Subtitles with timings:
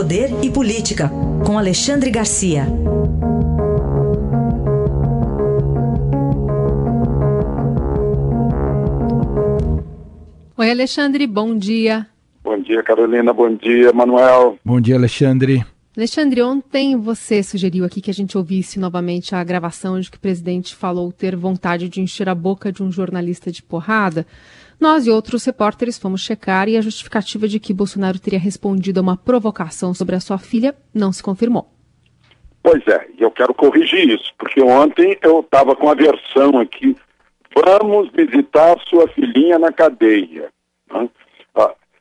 [0.00, 1.10] Poder e Política,
[1.44, 2.64] com Alexandre Garcia.
[10.56, 12.06] Oi, Alexandre, bom dia.
[12.42, 13.30] Bom dia, Carolina.
[13.34, 14.58] Bom dia, Manuel.
[14.64, 15.66] Bom dia, Alexandre.
[15.94, 20.20] Alexandre, ontem você sugeriu aqui que a gente ouvisse novamente a gravação de que o
[20.20, 24.26] presidente falou ter vontade de encher a boca de um jornalista de porrada.
[24.80, 29.02] Nós e outros repórteres fomos checar e a justificativa de que Bolsonaro teria respondido a
[29.02, 31.70] uma provocação sobre a sua filha não se confirmou.
[32.62, 36.96] Pois é, eu quero corrigir isso, porque ontem eu estava com a versão aqui.
[37.54, 40.48] Vamos visitar sua filhinha na cadeia.
[40.90, 41.08] Né?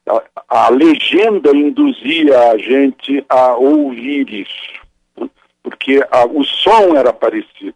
[0.08, 4.82] a, a legenda induzia a gente a ouvir isso,
[5.18, 5.30] né?
[5.62, 7.76] porque a, o som era parecido.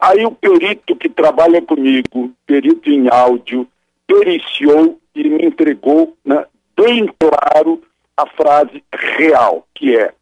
[0.00, 3.66] Aí o perito que trabalha comigo, perito em áudio,
[4.08, 6.44] periciou e me entregou né,
[6.76, 7.80] bem claro
[8.16, 10.12] a frase real, que é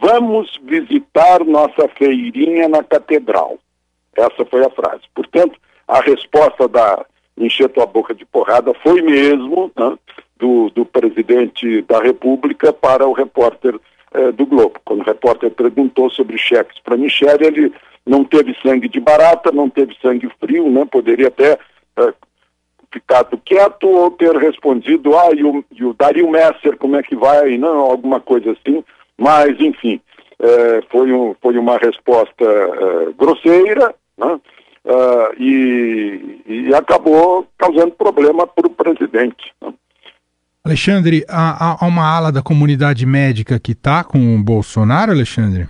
[0.00, 3.58] vamos visitar nossa feirinha na catedral.
[4.16, 5.02] Essa foi a frase.
[5.14, 7.04] Portanto, a resposta da
[7.36, 9.98] encher tua boca de porrada foi mesmo né,
[10.38, 13.78] do, do presidente da República para o repórter
[14.12, 14.80] eh, do Globo.
[14.84, 17.74] Quando o repórter perguntou sobre cheques para Michele, ele
[18.06, 20.84] não teve sangue de barata, não teve sangue frio, né?
[20.84, 21.58] poderia até
[21.96, 22.14] eh,
[22.92, 27.14] ficado quieto ou ter respondido, ah, e o, e o Dario Messer, como é que
[27.14, 27.56] vai?
[27.56, 28.84] Não, alguma coisa assim.
[29.16, 30.00] Mas, enfim,
[30.42, 34.40] eh, foi, um, foi uma resposta eh, grosseira, né?
[34.82, 39.52] Uh, e, e, acabou causando problema para o presidente.
[39.60, 39.74] Né?
[40.64, 45.68] Alexandre, há, há uma ala da comunidade médica que está com o Bolsonaro, Alexandre?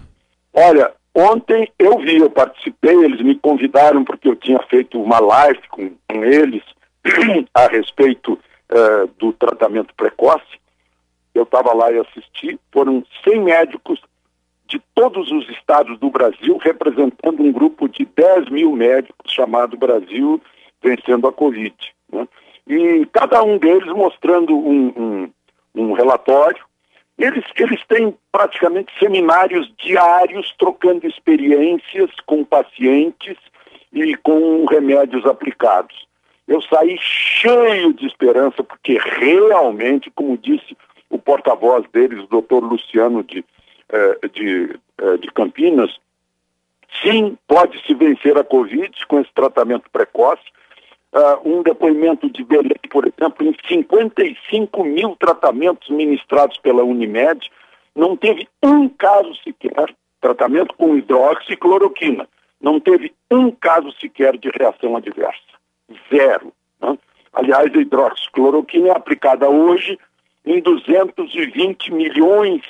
[0.55, 5.61] Olha, ontem eu vi, eu participei, eles me convidaram porque eu tinha feito uma live
[5.71, 6.63] com, com eles
[7.55, 10.61] a respeito uh, do tratamento precoce.
[11.35, 14.01] Eu estava lá e assisti, foram 100 médicos
[14.67, 20.41] de todos os estados do Brasil, representando um grupo de 10 mil médicos chamado Brasil
[20.83, 21.75] Vencendo a Covid.
[22.13, 22.27] Né?
[22.71, 25.31] e cada um deles mostrando um, um,
[25.75, 26.65] um relatório.
[27.19, 33.37] Eles, eles têm praticamente seminários diários, trocando experiências com pacientes
[33.93, 36.07] e com remédios aplicados.
[36.51, 40.77] Eu saí cheio de esperança, porque realmente, como disse
[41.09, 43.45] o porta-voz deles, o doutor Luciano de,
[43.89, 45.97] eh, de, eh, de Campinas,
[47.01, 50.43] sim, pode-se vencer a Covid com esse tratamento precoce,
[51.13, 57.49] uh, um depoimento de Belém, por exemplo, em 55 mil tratamentos ministrados pela Unimed,
[57.95, 62.29] não teve um caso sequer, tratamento com hidroxicloroquina,
[62.61, 65.50] não teve um caso sequer de reação adversa.
[66.13, 66.53] Zero.
[66.81, 66.99] Né?
[67.33, 69.99] Aliás, a hidroxicloroquina é aplicada hoje
[70.45, 72.63] em 220 milhões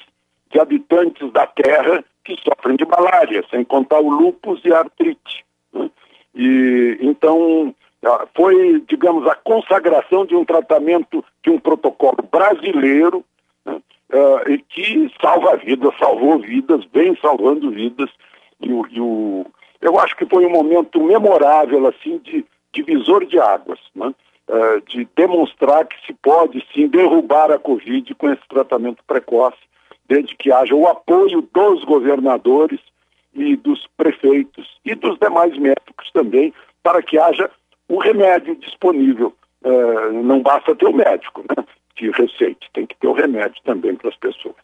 [0.51, 5.45] de habitantes da Terra que sofrem de malária, sem contar o lúpus e a artrite.
[5.73, 5.91] Né?
[6.35, 13.25] E, então, ah, foi, digamos, a consagração de um tratamento, de um protocolo brasileiro,
[13.65, 13.81] né,
[14.13, 18.11] uh, e que salva vidas, salvou vidas, vem salvando vidas.
[18.61, 19.47] E e o,
[19.81, 24.15] eu acho que foi um momento memorável, assim, de divisor de águas, né,
[24.49, 29.59] uh, de demonstrar que se pode, sim, derrubar a Covid com esse tratamento precoce,
[30.09, 32.81] desde que haja o apoio dos governadores
[33.35, 37.51] e dos prefeitos e dos demais médicos também, para que haja
[37.89, 39.35] o remédio disponível.
[39.63, 41.65] Uh, não basta ter o médico, né?
[41.95, 44.57] Que receite, tem que ter o remédio também para as pessoas.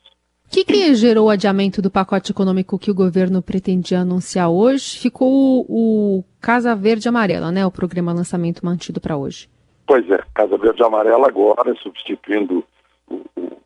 [0.57, 4.99] Que, que, gerou o adiamento do pacote econômico que o governo pretendia anunciar hoje?
[4.99, 5.29] Ficou
[5.69, 7.67] o, o Casa Verde Amarela, né?
[7.67, 9.51] O programa lançamento mantido para hoje.
[9.87, 12.65] Pois é, Casa Verde Amarela agora, substituindo
[13.07, 13.61] o, o,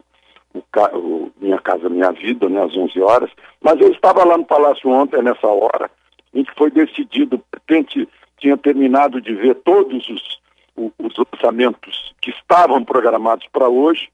[0.94, 3.30] o, Minha Casa Minha Vida, né, às 11 horas.
[3.62, 5.88] Mas eu estava lá no Palácio ontem, nessa hora,
[6.34, 10.40] em que foi decidido, pretende tinha terminado de ver todos os,
[10.98, 14.08] os lançamentos que estavam programados para hoje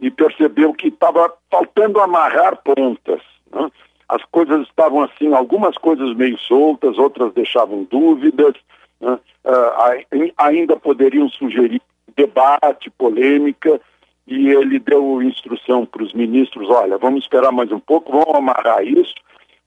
[0.00, 3.20] e percebeu que estava faltando amarrar pontas.
[3.52, 3.70] Né?
[4.08, 8.54] As coisas estavam assim, algumas coisas meio soltas, outras deixavam dúvidas,
[9.00, 9.18] né?
[9.44, 11.80] uh, ainda poderiam sugerir
[12.16, 13.80] debate, polêmica,
[14.26, 18.82] e ele deu instrução para os ministros: olha, vamos esperar mais um pouco, vamos amarrar
[18.84, 19.14] isso,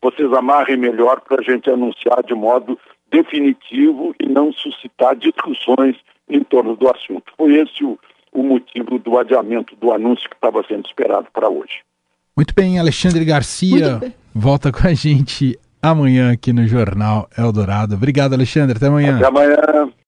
[0.02, 2.78] vocês amarrem melhor para a gente anunciar de modo
[3.12, 5.96] definitivo e não suscitar discussões
[6.30, 7.32] em torno do assunto.
[7.38, 8.00] Foi esse o,
[8.34, 11.82] o motivo do adiamento do anúncio que estava sendo esperado para hoje.
[12.36, 14.02] Muito bem, Alexandre Garcia
[14.34, 17.96] volta com a gente amanhã aqui no Jornal Eldorado.
[17.96, 18.78] Obrigado, Alexandre.
[18.78, 19.18] Até amanhã.
[19.18, 19.93] Até amanhã.